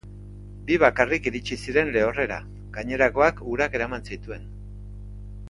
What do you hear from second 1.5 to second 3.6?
ziren lehorrera, gainerakoak